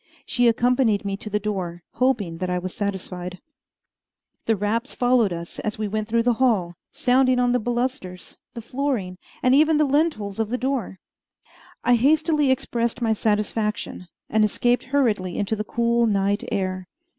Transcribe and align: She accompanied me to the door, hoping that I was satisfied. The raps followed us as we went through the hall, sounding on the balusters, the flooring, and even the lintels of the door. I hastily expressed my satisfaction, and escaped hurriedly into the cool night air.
She 0.25 0.47
accompanied 0.47 1.05
me 1.05 1.15
to 1.17 1.29
the 1.29 1.39
door, 1.39 1.83
hoping 1.91 2.39
that 2.39 2.49
I 2.49 2.57
was 2.57 2.73
satisfied. 2.73 3.39
The 4.47 4.55
raps 4.55 4.95
followed 4.95 5.31
us 5.31 5.59
as 5.59 5.77
we 5.77 5.87
went 5.87 6.07
through 6.07 6.23
the 6.23 6.33
hall, 6.41 6.73
sounding 6.91 7.37
on 7.37 7.51
the 7.51 7.59
balusters, 7.59 8.37
the 8.55 8.63
flooring, 8.63 9.19
and 9.43 9.53
even 9.53 9.77
the 9.77 9.85
lintels 9.85 10.39
of 10.39 10.49
the 10.49 10.57
door. 10.57 10.97
I 11.83 11.93
hastily 11.93 12.49
expressed 12.49 12.99
my 12.99 13.13
satisfaction, 13.13 14.07
and 14.27 14.43
escaped 14.43 14.85
hurriedly 14.85 15.37
into 15.37 15.55
the 15.55 15.63
cool 15.63 16.07
night 16.07 16.49
air. 16.51 16.87